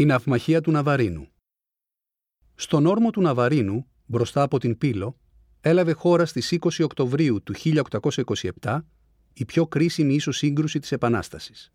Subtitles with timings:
[0.00, 1.28] Η ναυμαχία του Ναβαρίνου.
[2.54, 5.16] Στον όρμο του Ναβαρίνου, μπροστά από την Πύλο,
[5.60, 7.54] έλαβε χώρα στις 20 Οκτωβρίου του
[8.60, 8.80] 1827
[9.32, 11.72] η πιο κρίσιμη ίσως σύγκρουση της Επανάστασης.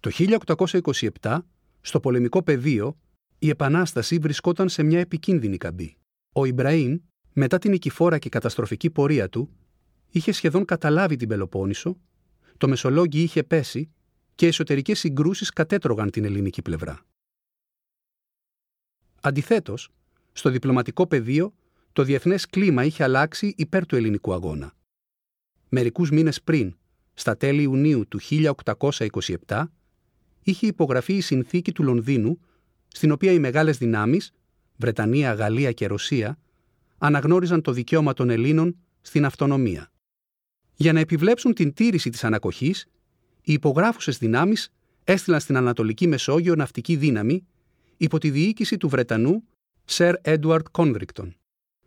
[0.00, 0.10] Το
[1.20, 1.38] 1827,
[1.80, 2.98] στο πολεμικό πεδίο,
[3.38, 5.96] η Επανάσταση βρισκόταν σε μια επικίνδυνη καμπή.
[6.32, 6.98] Ο Ιμπραήμ,
[7.32, 9.50] μετά την νικηφόρα και καταστροφική πορεία του,
[10.10, 11.96] είχε σχεδόν καταλάβει την Πελοπόννησο,
[12.56, 13.90] το Μεσολόγγι είχε πέσει
[14.40, 17.00] και εσωτερικές συγκρούσεις κατέτρωγαν την ελληνική πλευρά.
[19.20, 19.88] Αντιθέτως,
[20.32, 21.54] στο διπλωματικό πεδίο,
[21.92, 24.72] το διεθνές κλίμα είχε αλλάξει υπέρ του ελληνικού αγώνα.
[25.68, 26.76] Μερικούς μήνες πριν,
[27.14, 29.64] στα τέλη Ιουνίου του 1827,
[30.42, 32.40] είχε υπογραφεί η συνθήκη του Λονδίνου,
[32.88, 34.32] στην οποία οι μεγάλες δυνάμεις,
[34.76, 36.38] Βρετανία, Γαλλία και Ρωσία,
[36.98, 39.90] αναγνώριζαν το δικαίωμα των Ελλήνων στην αυτονομία.
[40.74, 42.86] Για να επιβλέψουν την τήρηση της ανακοχής,
[43.42, 44.72] οι υπογράφουσες δυνάμεις
[45.04, 47.46] έστειλαν στην Ανατολική Μεσόγειο ναυτική δύναμη
[47.96, 49.44] υπό τη διοίκηση του Βρετανού
[49.86, 51.30] Sir Edward Convicton.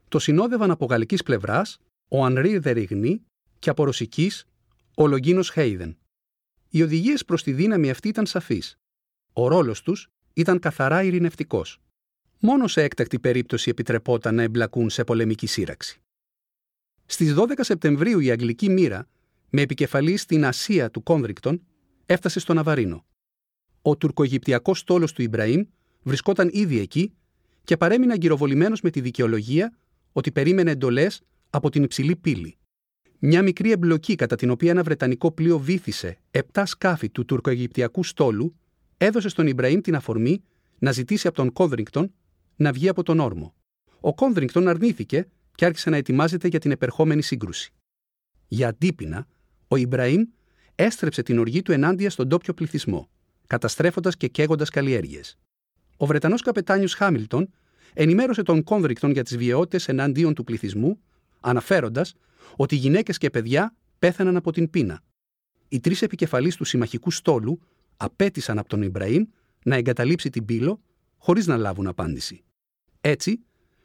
[0.07, 3.21] Το συνόδευαν από γαλλικής πλευράς ο Ανρί Δεριγνή
[3.59, 4.45] και από ρωσικής
[4.95, 5.97] ο Λογκίνος Χέιδεν.
[6.69, 8.77] Οι οδηγίες προς τη δύναμη αυτή ήταν σαφείς.
[9.33, 11.81] Ο ρόλος τους ήταν καθαρά ειρηνευτικός.
[12.39, 16.01] Μόνο σε έκτακτη περίπτωση επιτρεπόταν να εμπλακούν σε πολεμική σύραξη.
[17.05, 19.07] Στις 12 Σεπτεμβρίου η Αγγλική μοίρα,
[19.55, 21.61] με επικεφαλής στην Ασία του Κόνδρικτον,
[22.05, 23.05] έφτασε στο Ναβαρίνο.
[23.81, 25.63] Ο τουρκοαιγυπτιακό στόλος του Ιμπραήμ
[26.03, 27.13] βρισκόταν ήδη εκεί
[27.63, 29.77] και παρέμεινε αγκυροβολημένος με τη δικαιολογία
[30.11, 32.57] ότι περίμενε εντολές από την υψηλή πύλη.
[33.19, 38.55] Μια μικρή εμπλοκή κατά την οποία ένα βρετανικό πλοίο βήθησε επτά σκάφη του τουρκοαιγυπτιακού στόλου
[38.97, 40.43] έδωσε στον Ιμπραήμ την αφορμή
[40.79, 42.13] να ζητήσει από τον Κόνδριγκτον
[42.55, 43.53] να βγει από τον όρμο.
[43.99, 47.73] Ο Κόνδριγκτον αρνήθηκε και άρχισε να ετοιμάζεται για την επερχόμενη σύγκρουση.
[48.47, 49.27] Για αντίπεινα,
[49.73, 50.21] ο Ιμπραήμ
[50.75, 53.09] έστρεψε την οργή του ενάντια στον τόπιο πληθυσμό,
[53.47, 55.37] καταστρέφοντας και καίγοντας καλλιέργειες.
[55.97, 57.49] Ο Βρετανός καπετάνιος Χάμιλτον
[57.93, 60.99] ενημέρωσε τον Κόνδρικτον για τις βιαιότητες εναντίον του πληθυσμού,
[61.39, 62.13] αναφέροντας
[62.55, 65.03] ότι γυναίκες και παιδιά πέθαναν από την πείνα.
[65.67, 67.59] Οι τρεις επικεφαλείς του συμμαχικού στόλου
[67.97, 69.23] απέτησαν από τον Ιμπραήμ
[69.63, 70.81] να εγκαταλείψει την πύλο
[71.17, 72.43] χωρίς να λάβουν απάντηση.
[73.01, 73.43] Έτσι,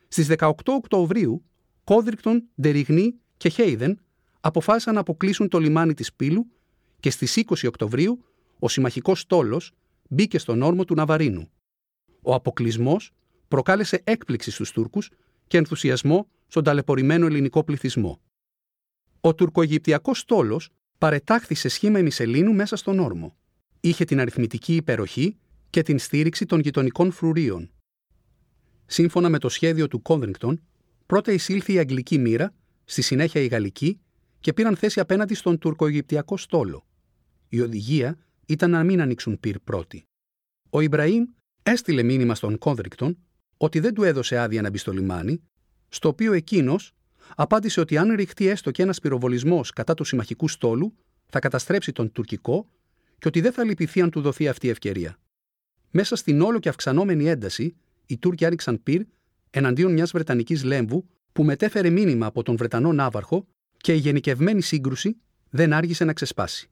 [0.08, 1.44] στις 18 Οκτωβρίου,
[1.84, 4.00] Κόνδρικτον, Ντεριγνή και Χέιδεν
[4.48, 6.46] αποφάσισαν να αποκλείσουν το λιμάνι της πύλου
[7.00, 8.24] και στις 20 Οκτωβρίου
[8.58, 9.72] ο συμμαχικός στόλος
[10.08, 11.50] μπήκε στον όρμο του Ναβαρίνου.
[12.22, 13.12] Ο αποκλεισμός
[13.48, 15.10] προκάλεσε έκπληξη στους Τούρκους
[15.46, 18.20] και ενθουσιασμό στον ταλαιπωρημένο ελληνικό πληθυσμό.
[19.20, 23.36] Ο τουρκοαιγυπτιακός στόλος παρετάχθη σε σχήμα ημισελήνου μέσα στον όρμο.
[23.80, 25.36] Είχε την αριθμητική υπεροχή
[25.70, 27.70] και την στήριξη των γειτονικών φρουρίων.
[28.86, 30.62] Σύμφωνα με το σχέδιο του Κόνδριγκτον,
[31.06, 32.54] πρώτα εισήλθε η αγγλική μοίρα,
[32.84, 34.00] στη συνέχεια η γαλλική
[34.40, 36.86] και πήραν θέση απέναντι στον τουρκοαιγυπτιακό στόλο.
[37.48, 40.02] Η οδηγία ήταν να μην ανοίξουν πυρ πρώτοι.
[40.70, 41.24] Ο Ιμπραήμ
[41.62, 43.18] έστειλε μήνυμα στον Κόνδρικτον
[43.56, 45.42] ότι δεν του έδωσε άδεια να μπει στο λιμάνι,
[45.88, 46.92] στο οποίο εκείνος
[47.36, 50.94] απάντησε ότι αν ρηχτεί έστω και ένας πυροβολισμός κατά του συμμαχικού στόλου,
[51.26, 52.68] θα καταστρέψει τον τουρκικό
[53.18, 55.18] και ότι δεν θα λυπηθεί αν του δοθεί αυτή η ευκαιρία.
[55.90, 57.76] Μέσα στην όλο και αυξανόμενη ένταση,
[58.06, 59.02] οι Τούρκοι άριξαν πυρ
[59.50, 63.46] εναντίον μιας Βρετανικής λέμβου που μετέφερε μήνυμα από τον Βρετανό Ναύαρχο
[63.80, 65.16] και η γενικευμένη σύγκρουση
[65.50, 66.70] δεν άργησε να ξεσπάσει.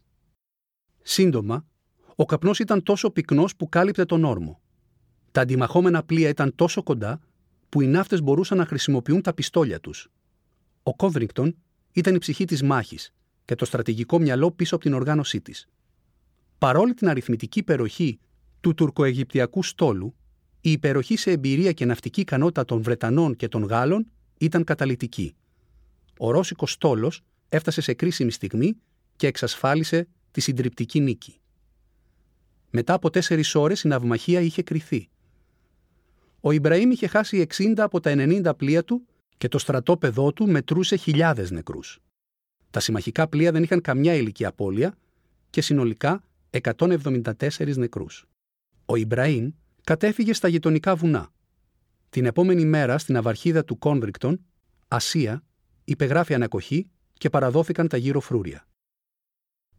[1.02, 1.66] Σύντομα,
[2.16, 4.60] ο καπνός ήταν τόσο πυκνός που κάλυπτε τον όρμο.
[5.32, 7.20] Τα αντιμαχόμενα πλοία ήταν τόσο κοντά
[7.68, 10.10] που οι ναύτες μπορούσαν να χρησιμοποιούν τα πιστόλια τους.
[10.82, 11.56] Ο Κόνδριγκτον
[11.92, 13.12] ήταν η ψυχή της μάχης
[13.44, 15.68] και το στρατηγικό μυαλό πίσω από την οργάνωσή της.
[16.58, 18.18] Παρόλη την αριθμητική υπεροχή
[18.60, 20.14] του τουρκοαιγυπτιακού στόλου,
[20.60, 24.06] η υπεροχή σε εμπειρία και ναυτική ικανότητα των Βρετανών και των Γάλλων
[24.38, 25.34] ήταν καταλητική.
[26.18, 28.76] Ο Ρώσικος στόλος έφτασε σε κρίσιμη στιγμή
[29.16, 31.40] και εξασφάλισε τη συντριπτική νίκη.
[32.70, 35.08] Μετά από τέσσερις ώρες η ναυμαχία είχε κρυθεί.
[36.40, 39.06] Ο Ιμπραήμ είχε χάσει 60 από τα 90 πλοία του
[39.36, 41.98] και το στρατόπεδό του μετρούσε χιλιάδες νεκρούς.
[42.70, 44.94] Τα συμμαχικά πλοία δεν είχαν καμιά ηλική απώλεια
[45.50, 48.26] και συνολικά 174 νεκρούς.
[48.86, 49.50] Ο Ιμπραήμ
[49.84, 51.28] κατέφυγε στα γειτονικά βουνά.
[52.10, 54.40] Την επόμενη μέρα στην αυαρχίδα του Κόνβρικτον,
[54.88, 55.44] Ασία,
[55.86, 58.66] υπεγράφει ανακοχή και παραδόθηκαν τα γύρω φρούρια.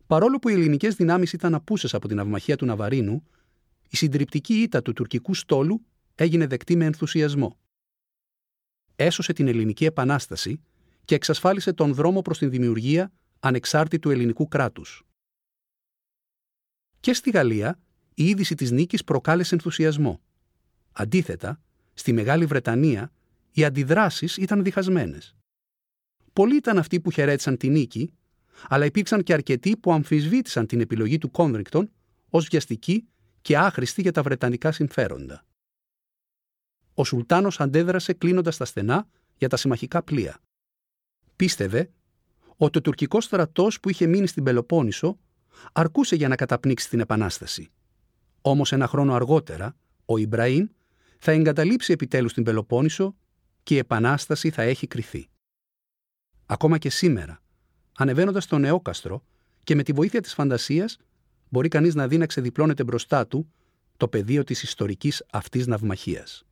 [0.07, 3.23] Παρόλο που οι ελληνικές δυνάμεις ήταν απούσες από την αυμαχία του Ναβαρίνου,
[3.89, 7.57] η συντριπτική ήττα του τουρκικού στόλου έγινε δεκτή με ενθουσιασμό.
[8.95, 10.61] Έσωσε την ελληνική επανάσταση
[11.05, 15.03] και εξασφάλισε τον δρόμο προς την δημιουργία ανεξάρτητου ελληνικού κράτους.
[16.99, 17.79] Και στη Γαλλία,
[18.13, 20.21] η είδηση της νίκης προκάλεσε ενθουσιασμό.
[20.91, 21.61] Αντίθετα,
[21.93, 23.11] στη Μεγάλη Βρετανία,
[23.51, 25.36] οι αντιδράσεις ήταν διχασμένες.
[26.37, 28.13] Πολλοί ήταν αυτοί που χαιρέτησαν τη νίκη,
[28.67, 31.91] αλλά υπήρξαν και αρκετοί που αμφισβήτησαν την επιλογή του Κόνδρικτον
[32.29, 33.07] ως βιαστική
[33.41, 35.45] και άχρηστη για τα βρετανικά συμφέροντα.
[36.93, 39.07] Ο Σουλτάνος αντέδρασε κλείνοντας τα στενά
[39.37, 40.39] για τα συμμαχικά πλοία.
[41.35, 41.89] Πίστευε
[42.57, 45.19] ότι ο τουρκικός στρατός που είχε μείνει στην Πελοπόννησο
[45.71, 47.71] αρκούσε για να καταπνίξει την Επανάσταση.
[48.41, 49.75] Όμως ένα χρόνο αργότερα,
[50.05, 50.67] ο Ιμπραήμ
[51.19, 53.15] θα εγκαταλείψει επιτέλους την Πελοπόννησο
[53.63, 55.29] και η Επανάσταση θα έχει κριθεί.
[56.49, 57.41] Ακόμα και σήμερα,
[57.97, 59.23] ανεβαίνοντας στο νεόκαστρο
[59.63, 60.97] και με τη βοήθεια της φαντασίας,
[61.49, 63.51] μπορεί κανείς να δει να ξεδιπλώνεται μπροστά του
[63.97, 66.45] το πεδίο της ιστορικής αυτής ναυμαχίας.